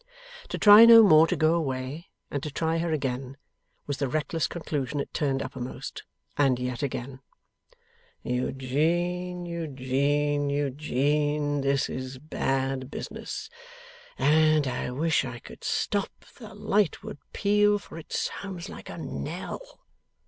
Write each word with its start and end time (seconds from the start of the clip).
To 0.49 0.57
try 0.57 0.85
no 0.85 1.03
more 1.03 1.27
to 1.27 1.35
go 1.35 1.53
away, 1.53 2.09
and 2.31 2.41
to 2.41 2.49
try 2.49 2.79
her 2.79 2.91
again, 2.91 3.37
was 3.85 3.97
the 3.97 4.07
reckless 4.07 4.47
conclusion 4.47 4.99
it 4.99 5.13
turned 5.13 5.43
uppermost. 5.43 6.05
And 6.35 6.57
yet 6.57 6.81
again, 6.81 7.19
'Eugene, 8.23 9.45
Eugene, 9.45 10.49
Eugene, 10.49 11.61
this 11.61 11.87
is 11.87 12.15
a 12.15 12.19
bad 12.19 12.89
business!' 12.89 13.47
And, 14.17 14.65
'I 14.65 14.89
wish 14.89 15.23
I 15.23 15.37
could 15.37 15.63
stop 15.63 16.09
the 16.39 16.55
Lightwood 16.55 17.19
peal, 17.31 17.77
for 17.77 17.99
it 17.99 18.11
sounds 18.11 18.69
like 18.69 18.89
a 18.89 18.97
knell. 18.97 19.81